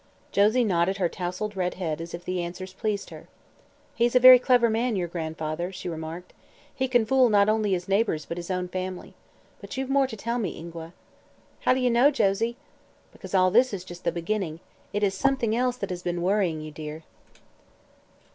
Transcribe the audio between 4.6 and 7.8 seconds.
man, your grandfather," she remarked. "He can fool not only